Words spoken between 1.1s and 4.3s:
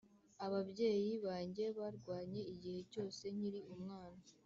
banjye barwanye igihe cyose nkiri umwana.